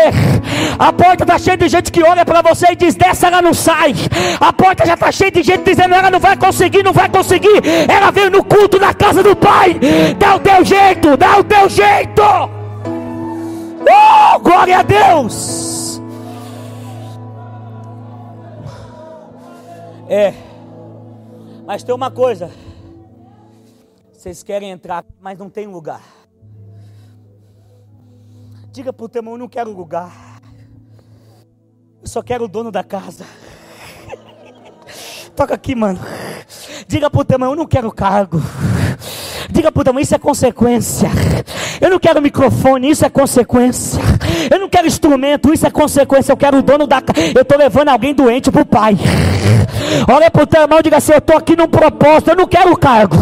[0.80, 3.54] A porta está cheia de gente que olha para você e diz, dessa ela não
[3.54, 3.94] sai.
[4.40, 7.62] A porta já está cheia de gente dizendo, ela não vai conseguir, não vai conseguir.
[7.88, 9.80] Ela veio no culto na casa do Pai.
[10.18, 12.24] Dá o teu jeito, dá o teu jeito.
[13.90, 15.77] Oh, glória a Deus.
[20.10, 20.34] É.
[21.66, 22.50] Mas tem uma coisa.
[24.14, 26.02] Vocês querem entrar, mas não tem lugar.
[28.72, 30.12] Diga para o teu irmão, não quero lugar.
[32.02, 33.26] Eu só quero o dono da casa.
[35.36, 36.00] Toca aqui, mano.
[36.88, 38.42] Diga para o teu irmão, eu não quero cargo.
[39.50, 41.10] Diga para o teu irmão, isso é consequência.
[41.82, 44.02] Eu não quero microfone, isso é consequência.
[44.50, 46.32] Eu não quero instrumento, isso é consequência.
[46.32, 47.32] Eu quero o dono da casa.
[47.36, 48.96] Eu estou levando alguém doente para o pai.
[50.08, 52.30] Olha para o teu irmão e diga assim: Eu estou aqui num propósito.
[52.32, 53.16] Eu não quero cargo.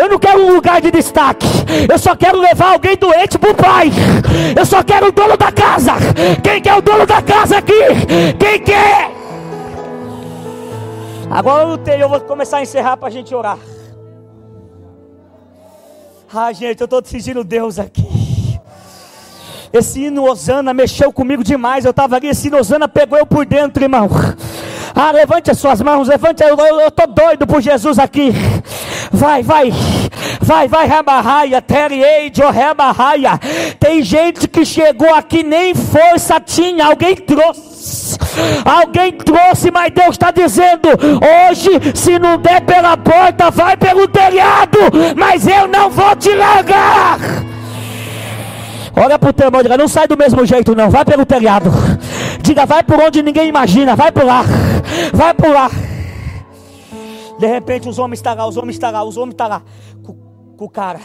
[0.00, 1.46] Eu não quero um lugar de destaque.
[1.90, 3.90] Eu só quero levar alguém doente para o pai.
[4.56, 5.92] Eu só quero o dono da casa.
[6.42, 7.72] Quem quer o dono da casa aqui?
[8.38, 9.10] Quem quer?
[11.30, 13.58] Agora eu eu vou começar a encerrar para a gente orar.
[16.32, 18.06] Ah, gente, eu estou decidindo Deus aqui.
[19.72, 21.84] Esse hino Osana mexeu comigo demais.
[21.84, 24.08] Eu estava ali, esse hino Osana pegou eu por dentro, irmão.
[25.00, 26.56] Ah, levante as suas mãos, levante, eu
[26.88, 28.32] estou doido por Jesus aqui.
[29.12, 29.72] Vai, vai,
[30.40, 33.38] vai, vai, Ramarraia, Terieide, Ramarraia.
[33.78, 38.18] Tem gente que chegou aqui, nem força tinha, alguém trouxe.
[38.64, 44.78] Alguém trouxe, mas Deus está dizendo: hoje, se não der pela porta, vai pelo telhado,
[45.16, 47.20] mas eu não vou te largar.
[48.96, 51.70] Olha para o teu irmão, não sai do mesmo jeito não, vai pelo telhado.
[52.48, 54.42] Diga, vai por onde ninguém imagina, vai por lá,
[55.12, 55.68] vai por lá.
[57.38, 59.62] De repente os homens estão tá os homens estão tá os homens estão tá.
[60.02, 60.14] Com,
[60.56, 60.98] com o cara.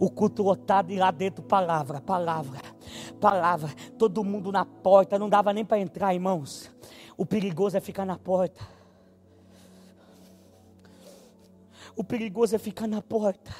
[0.00, 2.58] O culto lotado e lá dentro palavra, palavra,
[3.20, 3.70] palavra.
[3.98, 6.70] Todo mundo na porta, não dava nem para entrar, irmãos.
[7.18, 8.66] O perigoso é ficar na porta.
[11.94, 13.54] O perigoso é ficar na porta.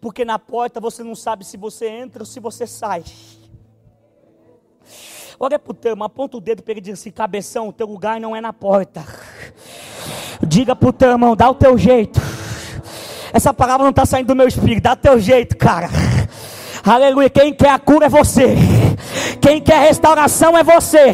[0.00, 3.02] Porque na porta você não sabe se você entra ou se você sai.
[5.44, 7.88] Olha para o irmão, aponta o dedo para ele e diz assim: cabeção, o teu
[7.88, 9.04] lugar não é na porta.
[10.40, 12.20] Diga para o teu irmão, dá o teu jeito.
[13.32, 15.90] Essa palavra não está saindo do meu espírito, dá o teu jeito, cara.
[16.86, 17.28] Aleluia.
[17.28, 18.54] Quem quer a cura é você.
[19.40, 21.12] Quem quer restauração é você.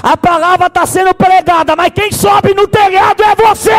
[0.00, 3.72] A palavra está sendo pregada, mas quem sobe no telhado é você.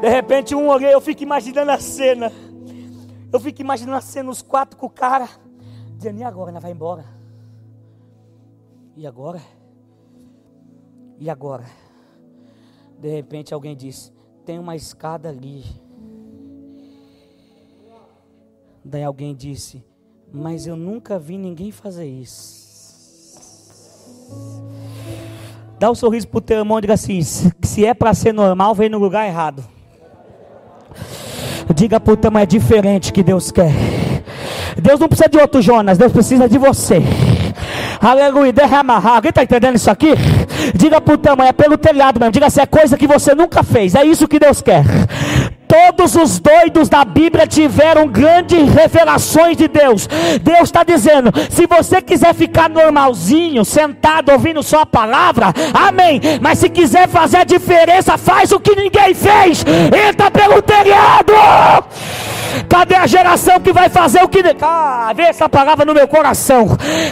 [0.00, 2.32] De repente, um olhei, eu fico imaginando a cena.
[3.32, 5.28] Eu fico imaginando a cena, os quatro com o cara.
[6.04, 6.50] Dizendo, e agora?
[6.50, 7.02] Ela vai embora.
[8.94, 9.40] E agora?
[11.18, 11.64] E agora?
[13.00, 14.12] De repente alguém disse:
[14.44, 15.64] Tem uma escada ali.
[18.84, 19.82] Daí alguém disse:
[20.30, 22.62] Mas eu nunca vi ninguém fazer isso.
[25.78, 28.90] Dá um sorriso pro teu irmão e diga assim: Se é para ser normal, vem
[28.90, 29.64] no lugar errado.
[31.74, 34.03] Diga pro teu irmão: É diferente que Deus quer.
[34.80, 37.02] Deus não precisa de outro Jonas, Deus precisa de você.
[38.00, 38.94] Aleluia, derrama.
[38.94, 40.14] Alguém está entendendo isso aqui?
[40.74, 42.32] Diga para o tamanho, é pelo telhado mesmo.
[42.32, 43.94] Diga assim, é coisa que você nunca fez.
[43.94, 44.84] É isso que Deus quer.
[45.66, 50.06] Todos os doidos da Bíblia tiveram grandes revelações de Deus.
[50.40, 56.20] Deus está dizendo: se você quiser ficar normalzinho, sentado, ouvindo só a palavra, amém.
[56.40, 59.64] Mas se quiser fazer a diferença, faz o que ninguém fez.
[60.08, 61.32] Entra pelo telhado.
[62.68, 64.42] Cadê a geração que vai fazer o que.
[64.60, 66.68] Ah, vê essa palavra no meu coração.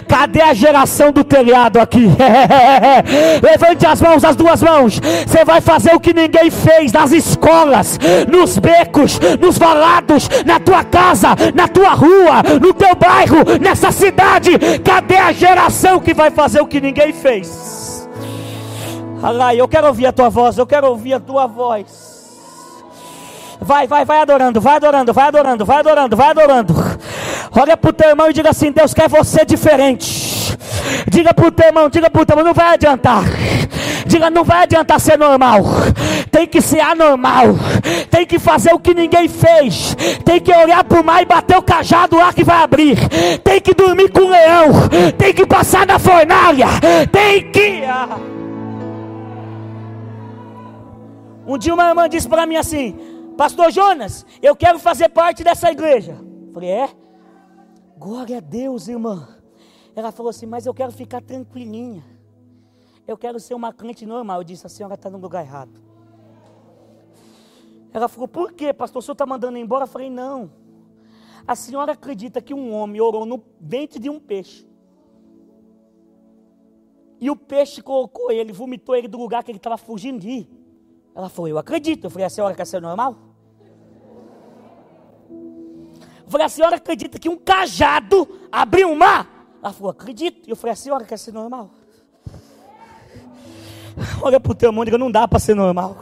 [0.08, 2.06] Cadê a geração do telhado aqui?
[3.42, 5.00] Levante as mãos, as duas mãos.
[5.26, 7.98] Você vai fazer o que ninguém fez nas escolas,
[8.30, 14.52] nos becos, nos valados, na tua casa, na tua rua, no teu bairro, nessa cidade.
[14.84, 18.08] Cadê a geração que vai fazer o que ninguém fez?
[19.22, 22.11] Alai, eu quero ouvir a tua voz, eu quero ouvir a tua voz.
[23.62, 26.74] Vai, vai, vai adorando, vai adorando, vai adorando, vai adorando, vai adorando.
[27.52, 30.56] Olha para o teu irmão e diga assim: Deus quer você diferente.
[31.10, 33.24] Diga para o teu irmão, diga para o teu irmão, não vai adiantar.
[34.06, 35.62] Diga, não vai adiantar ser normal.
[36.30, 37.54] Tem que ser anormal.
[38.10, 39.96] Tem que fazer o que ninguém fez.
[40.24, 42.96] Tem que olhar para o mar e bater o cajado lá que vai abrir.
[43.44, 44.68] Tem que dormir com o leão.
[45.16, 46.66] Tem que passar na fornalha.
[47.10, 47.82] Tem que.
[51.46, 52.96] Um dia uma irmã disse para mim assim:
[53.36, 56.16] Pastor Jonas, eu quero fazer parte dessa igreja.
[56.52, 56.90] Falei, é?
[57.96, 59.28] Glória a Deus, irmã.
[59.94, 62.04] Ela falou assim, mas eu quero ficar tranquilinha.
[63.06, 64.40] Eu quero ser uma crente normal.
[64.40, 65.80] Eu disse, a senhora está no lugar errado.
[67.92, 69.00] Ela falou, por quê, pastor?
[69.00, 69.84] O senhor está mandando embora?
[69.84, 70.50] Eu falei, não.
[71.46, 74.66] A senhora acredita que um homem orou no dente de um peixe.
[77.20, 80.61] E o peixe colocou ele, vomitou ele do lugar que ele estava fugindo de ir.
[81.14, 82.04] Ela falou, eu acredito.
[82.04, 83.16] Eu falei, a senhora quer ser normal?
[85.30, 89.28] Eu falei, a senhora acredita que um cajado abriu um mar?
[89.62, 90.48] Ela falou, acredito.
[90.48, 91.70] Eu falei, a senhora quer ser normal?
[94.22, 95.96] Olha para o teu mundo, não dá para ser normal.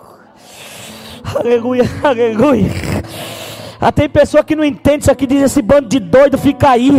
[1.35, 2.71] Aleluia, aleluia.
[3.81, 6.91] Ah, tem pessoa que não entende isso aqui, diz esse bando de doido fica aí.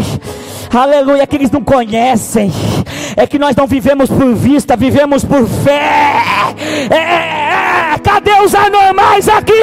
[0.73, 2.51] Aleluia, que eles não conhecem.
[3.15, 6.23] É que nós não vivemos por vista, vivemos por fé.
[6.89, 7.40] É,
[7.91, 7.99] é, é.
[7.99, 9.61] Cadê os anormais aqui?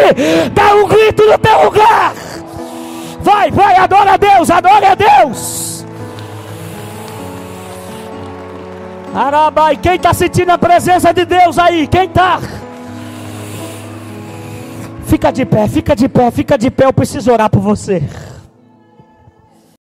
[0.53, 2.13] Dá um grito no teu lugar.
[3.21, 5.87] Vai, vai, adora a Deus, adora a Deus.
[9.15, 11.87] Arabai, quem está sentindo a presença de Deus aí?
[11.87, 12.41] Quem está?
[15.07, 16.85] Fica de pé, fica de pé, fica de pé.
[16.85, 18.03] Eu preciso orar por você.